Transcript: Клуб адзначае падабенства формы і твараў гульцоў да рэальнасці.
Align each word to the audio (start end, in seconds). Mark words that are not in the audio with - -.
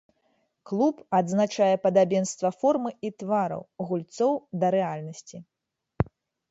Клуб 0.69 0.95
адзначае 1.19 1.75
падабенства 1.85 2.49
формы 2.61 2.91
і 3.09 3.15
твараў 3.23 3.61
гульцоў 3.93 4.33
да 4.61 4.67
рэальнасці. 4.79 5.37